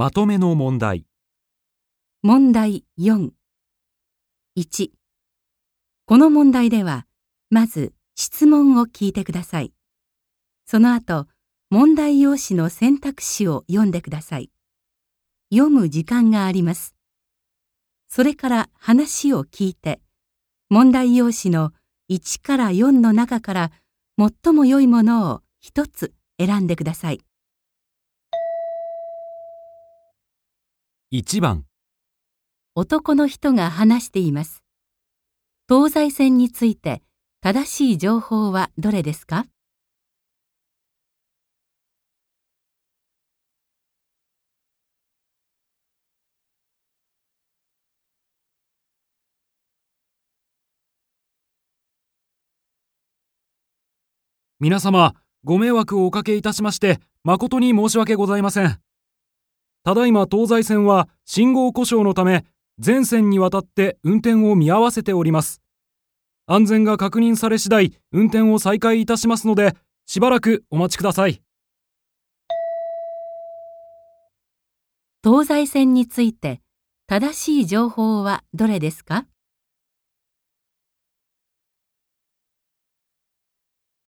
[0.00, 1.04] まとめの問題。
[2.22, 3.32] 問題4。
[4.56, 4.92] 1。
[6.06, 7.06] この問題では、
[7.50, 9.74] まず質問を聞いてください。
[10.64, 11.26] その後、
[11.68, 14.50] 問題用紙の選択肢を読んでください。
[15.52, 16.96] 読む時間があります。
[18.08, 20.00] それから話を聞いて、
[20.70, 21.74] 問題用紙の
[22.10, 23.70] 1から4の中から
[24.18, 27.20] 最も良いものを一つ選んでください。
[31.12, 31.64] 1番、
[32.76, 34.62] 男の人が話しています。
[35.68, 37.02] 東西線について
[37.40, 39.46] 正しい情報はどれですか？
[54.60, 58.80] 皆様、ご迷惑をおかけいたしまして、誠に申し訳ございません。
[59.82, 62.44] ただいま東西線は信号故障のため、
[62.78, 65.62] 全線にわたって運転を見合わせております。
[66.46, 71.42] 安全が確認され次第、運転を再開いたしますので、しばらくお待ちください。
[75.24, 76.60] 東西線について
[77.06, 79.26] 正しい情報はどれですか？